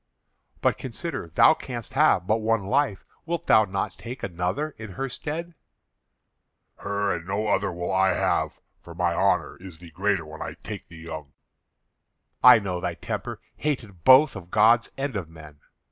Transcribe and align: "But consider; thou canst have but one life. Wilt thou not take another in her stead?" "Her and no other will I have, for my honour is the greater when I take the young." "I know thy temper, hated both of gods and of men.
"But 0.61 0.79
consider; 0.79 1.27
thou 1.27 1.53
canst 1.53 1.93
have 1.93 2.25
but 2.25 2.37
one 2.41 2.63
life. 2.65 3.05
Wilt 3.27 3.45
thou 3.45 3.65
not 3.65 3.99
take 3.99 4.23
another 4.23 4.73
in 4.79 4.93
her 4.93 5.07
stead?" 5.07 5.53
"Her 6.77 7.11
and 7.13 7.27
no 7.27 7.45
other 7.45 7.71
will 7.71 7.93
I 7.93 8.13
have, 8.13 8.53
for 8.81 8.95
my 8.95 9.13
honour 9.13 9.57
is 9.57 9.77
the 9.77 9.91
greater 9.91 10.25
when 10.25 10.41
I 10.41 10.55
take 10.63 10.87
the 10.87 10.97
young." 10.97 11.33
"I 12.43 12.57
know 12.57 12.79
thy 12.81 12.95
temper, 12.95 13.41
hated 13.57 14.03
both 14.03 14.35
of 14.35 14.49
gods 14.49 14.89
and 14.97 15.15
of 15.15 15.29
men. 15.29 15.59